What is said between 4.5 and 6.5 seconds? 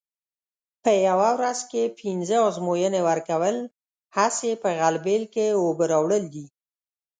په غلبېل کې اوبه راوړل دي.